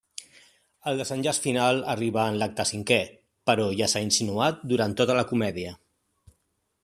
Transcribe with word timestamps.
El 0.91 1.01
desenllaç 1.01 1.39
final 1.43 1.81
arriba 1.93 2.23
en 2.31 2.39
l'acte 2.43 2.65
cinquè, 2.71 2.97
però 3.49 3.69
ja 3.81 3.91
s'ha 3.93 4.03
insinuat 4.07 4.63
durant 4.73 4.97
tota 5.03 5.19
la 5.19 5.27
comèdia. 5.33 5.77